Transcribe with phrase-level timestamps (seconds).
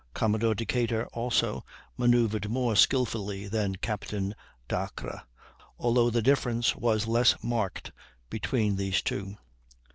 [0.15, 1.63] Commodore Decatur, also,
[1.95, 4.33] manoeuvred more skilfully than Captain
[4.67, 5.21] Dacres,
[5.77, 7.91] although the difference was less marked
[8.27, 9.37] between these two.